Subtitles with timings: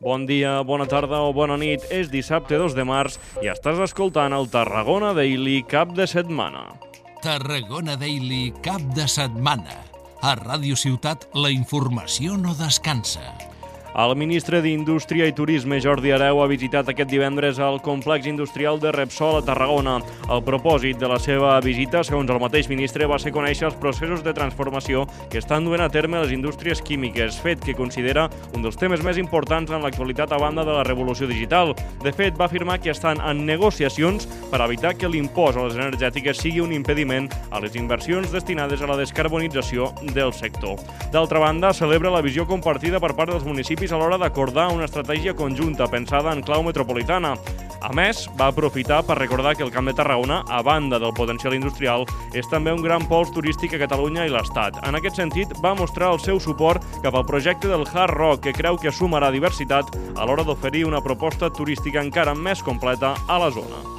[0.00, 1.82] Bon dia, bona tarda o bona nit.
[1.90, 6.68] És dissabte 2 de març i estàs escoltant el Tarragona Daily cap de setmana.
[7.24, 9.74] Tarragona Daily cap de setmana.
[10.22, 13.26] A Ràdio Ciutat la informació no descansa.
[13.96, 18.92] El ministre d'Indústria i Turisme, Jordi Areu, ha visitat aquest divendres el complex industrial de
[18.92, 19.96] Repsol a Tarragona.
[20.28, 24.20] El propòsit de la seva visita, segons el mateix ministre, va ser conèixer els processos
[24.22, 28.76] de transformació que estan duent a terme les indústries químiques, fet que considera un dels
[28.76, 31.72] temes més importants en l'actualitat a banda de la revolució digital.
[32.04, 36.44] De fet, va afirmar que estan en negociacions per evitar que l'impost a les energètiques
[36.44, 40.76] sigui un impediment a les inversions destinades a la descarbonització del sector.
[41.10, 44.86] D'altra banda, celebra la visió compartida per part dels municipis municipis a l'hora d'acordar una
[44.88, 47.36] estratègia conjunta pensada en clau metropolitana.
[47.80, 51.54] A més, va aprofitar per recordar que el Camp de Tarragona, a banda del potencial
[51.54, 52.02] industrial,
[52.34, 54.80] és també un gran pols turístic a Catalunya i l'Estat.
[54.82, 58.56] En aquest sentit, va mostrar el seu suport cap al projecte del Hard Rock, que
[58.56, 63.52] creu que sumarà diversitat a l'hora d'oferir una proposta turística encara més completa a la
[63.54, 63.97] zona.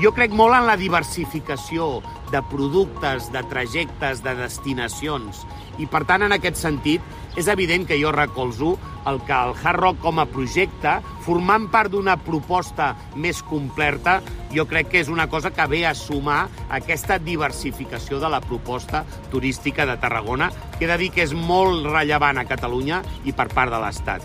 [0.00, 1.98] Jo crec molt en la diversificació
[2.30, 5.42] de productes, de trajectes, de destinacions.
[5.76, 7.04] I, per tant, en aquest sentit,
[7.36, 8.78] és evident que jo recolzo
[9.10, 14.18] el que el Hard Rock com a projecte, formant part d'una proposta més completa,
[14.56, 19.04] jo crec que és una cosa que ve a sumar aquesta diversificació de la proposta
[19.30, 23.50] turística de Tarragona, que he de dir que és molt rellevant a Catalunya i per
[23.52, 24.24] part de l'Estat.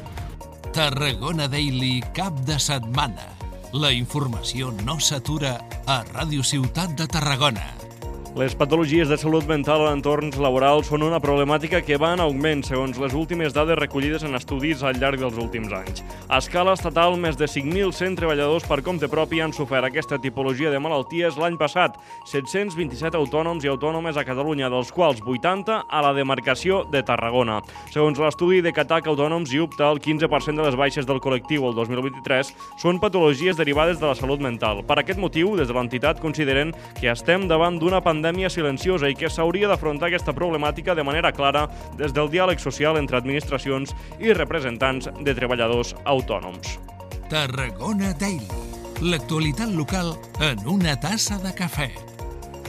[0.72, 3.34] Tarragona Daily, cap de setmana.
[3.76, 7.84] La informació no s'atura a Ràdio Ciutat de Tarragona.
[8.36, 12.66] Les patologies de salut mental a entorns laborals són una problemàtica que va en augment,
[12.67, 16.02] segons les últimes dades recollides en estudis al llarg dels últims anys.
[16.28, 20.81] A escala estatal, més de 5.100 treballadors per compte propi han sofert aquesta tipologia de
[20.83, 21.95] malalties l'any passat,
[22.28, 27.61] 727 autònoms i autònomes a Catalunya, dels quals 80 a la demarcació de Tarragona.
[27.95, 31.80] Segons l'estudi de Catac Autònoms i UPTA, el 15% de les baixes del col·lectiu el
[31.80, 32.52] 2023
[32.83, 34.83] són patologies derivades de la salut mental.
[34.83, 39.13] Per aquest motiu, des de l'entitat consideren que estem davant d'una pandèmia pandèmia silenciosa i
[39.13, 41.68] que s'hauria d'afrontar aquesta problemàtica de manera clara
[42.00, 46.80] des del diàleg social entre administracions i representants de treballadors autònoms.
[47.30, 48.50] Tarragona Daily.
[49.06, 52.15] L'actualitat local en una tassa de cafè.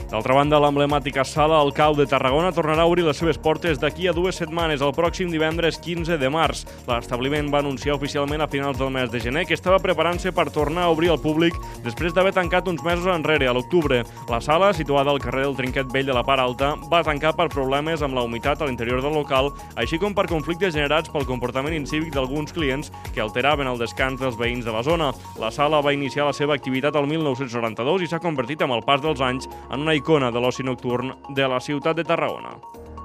[0.07, 4.05] D'altra banda, l'emblemàtica sala al Cau de Tarragona tornarà a obrir les seves portes d'aquí
[4.07, 6.61] a dues setmanes, el pròxim divendres 15 de març.
[6.87, 10.85] L'establiment va anunciar oficialment a finals del mes de gener que estava preparant-se per tornar
[10.85, 14.05] a obrir al públic després d'haver tancat uns mesos enrere, a l'octubre.
[14.31, 17.49] La sala, situada al carrer del Trinquet Vell de la part alta, va tancar per
[17.51, 21.75] problemes amb la humitat a l'interior del local, així com per conflictes generats pel comportament
[21.75, 25.11] incívic d'alguns clients que alteraven el descans dels veïns de la zona.
[25.35, 29.03] La sala va iniciar la seva activitat el 1992 i s'ha convertit amb el pas
[29.03, 32.55] dels anys en una icona de l'oci nocturn de la ciutat de Tarragona.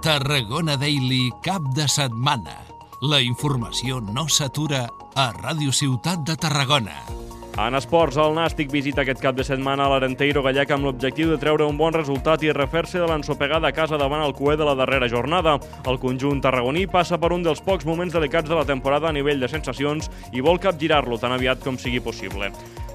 [0.02, 2.58] Tarragona Daily, cap de setmana.
[3.02, 4.86] La informació no s'atura
[5.18, 7.00] a Ràdio Ciutat de Tarragona.
[7.52, 11.36] En esports, el Nàstic visita aquest cap de setmana a l'Arenteiro Gallec amb l'objectiu de
[11.36, 14.72] treure un bon resultat i refer-se de l'ensopegada a casa davant el cué de la
[14.78, 15.58] darrera jornada.
[15.84, 19.42] El conjunt tarragoní passa per un dels pocs moments delicats de la temporada a nivell
[19.42, 22.48] de sensacions i vol capgirar-lo tan aviat com sigui possible.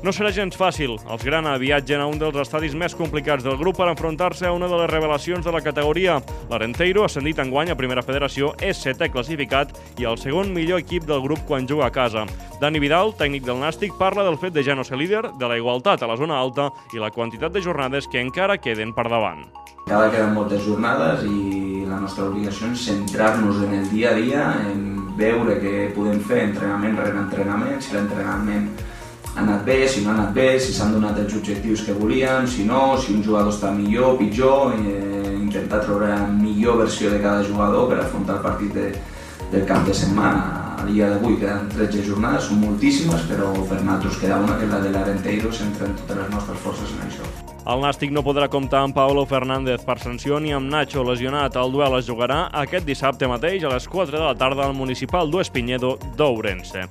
[0.06, 0.92] No serà gens fàcil.
[1.10, 4.68] Els Grana viatgen a un dels estadis més complicats del grup per enfrontar-se a una
[4.70, 6.20] de les revelacions de la categoria.
[6.52, 11.08] L'Arenteiro, ascendit en guany a Primera Federació, és setè classificat i el segon millor equip
[11.10, 12.28] del grup quan juga a casa.
[12.62, 15.58] Dani Vidal, tècnic del Nàstic, parla del fet de ja no ser líder, de la
[15.58, 19.48] igualtat a la zona alta i la quantitat de jornades que encara queden per davant.
[19.88, 24.46] Encara queden moltes jornades i la nostra obligació és centrar-nos en el dia a dia,
[24.70, 28.70] en veure què podem fer entrenament rere entrenament, si l'entrenament
[29.38, 32.48] ha anat bé, si no ha anat bé, si s'han donat els objectius que volien,
[32.50, 37.12] si no, si un jugador està millor o pitjor, eh, intentar treure la millor versió
[37.14, 38.88] de cada jugador per afrontar el partit de,
[39.52, 40.64] del cap de setmana.
[40.78, 44.74] A dia d'avui queden 13 jornades, són moltíssimes, però per nosaltres queda una, que és
[44.74, 47.57] la de l'Arenteiro, centrem totes les nostres forces en això.
[47.68, 51.58] El Nàstic no podrà comptar amb Paulo Fernández per sanció ni amb Nacho lesionat.
[51.60, 55.28] El duel es jugarà aquest dissabte mateix a les 4 de la tarda al municipal
[55.28, 56.86] d'Uespiñedo d'Ourense.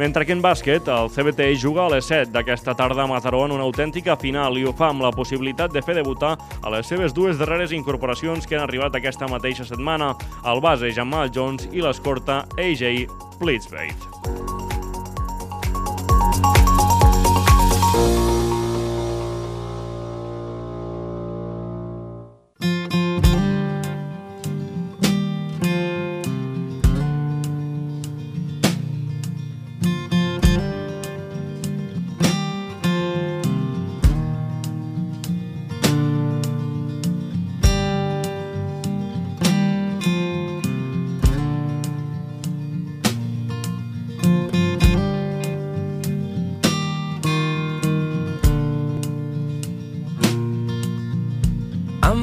[0.00, 3.52] Mentre que en bàsquet, el CBT juga a les 7 d'aquesta tarda a Mataró en
[3.58, 7.12] una autèntica final i ho fa amb la possibilitat de fer debutar a les seves
[7.12, 10.14] dues darreres incorporacions que han arribat aquesta mateixa setmana,
[10.48, 13.04] el base Jamal Jones i l'escorta AJ
[13.36, 14.41] Blitzbait.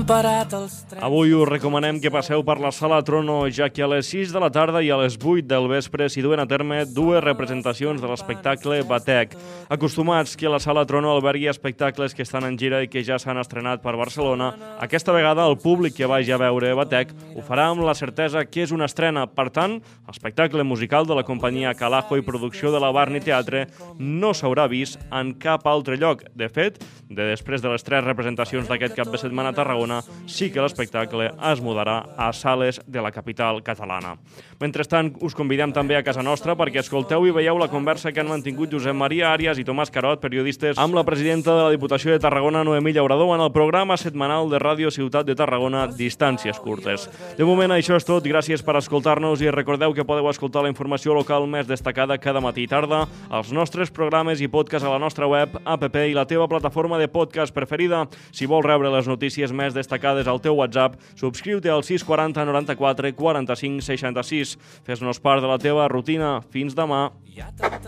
[0.10, 1.04] Parat els trens...
[1.06, 4.42] Avui us recomanem que passeu per la Sala Trono, ja que a les 6 de
[4.44, 8.10] la tarda i a les 8 del vespre s'hi duen a terme dues representacions de
[8.12, 9.34] l'espectacle Batec.
[9.74, 13.42] Acostumats que la Sala Trono albergui espectacles que estan en gira i que ja s'han
[13.42, 17.82] estrenat per Barcelona, aquesta vegada el públic que vagi a veure Batec ho farà amb
[17.88, 19.26] la certesa que és una estrena.
[19.26, 23.66] Per tant, l'espectacle musical de la companyia Calajo i producció de la Barney Teatre
[23.98, 26.28] no s'haurà vist en cap altre lloc.
[26.38, 26.78] De fet,
[27.10, 29.79] de després de les tres representacions d'aquest cap de setmana a Tarragona,
[30.28, 34.16] sí que l'espectacle es mudarà a sales de la capital catalana.
[34.60, 38.28] Mentrestant, us convidem també a casa nostra perquè escolteu i veieu la conversa que han
[38.28, 42.20] mantingut Josep Maria Àrias i Tomàs Carot, periodistes, amb la presidenta de la Diputació de
[42.20, 47.08] Tarragona, Noemí Llaurador, en el programa setmanal de Ràdio Ciutat de Tarragona, Distàncies Curtes.
[47.38, 48.26] De moment, això és tot.
[48.26, 52.68] Gràcies per escoltar-nos i recordeu que podeu escoltar la informació local més destacada cada matí
[52.68, 56.48] i tarda, els nostres programes i podcast a la nostra web, app i la teva
[56.48, 58.06] plataforma de podcast preferida.
[58.32, 63.86] Si vols rebre les notícies més destacades al teu WhatsApp, subscriu-te al 640 94 45
[63.86, 64.58] 66.
[64.88, 66.40] Fes-nos part de la teva rutina.
[66.50, 67.10] Fins demà.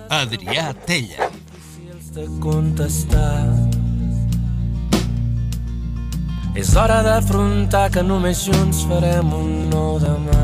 [0.09, 1.31] Adrià Tella.
[2.11, 3.47] de contestar.
[6.59, 10.43] És hora d'afrontar que només junts farem un nou demà.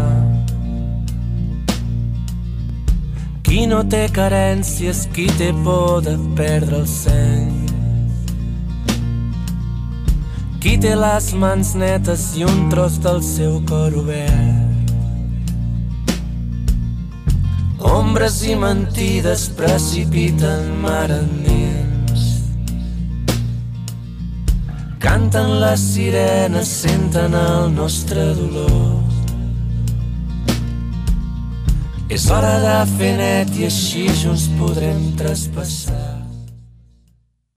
[3.44, 7.67] Qui no té carències, qui té por de perdre el seny.
[10.58, 14.94] Qui té les mans netes i un tros del seu cor obert.
[17.88, 22.26] Ombres i mentides precipiten mar endins.
[24.98, 28.98] Canten les sirenes, senten el nostre dolor.
[32.10, 36.17] És hora de fer net i així junts podrem traspassar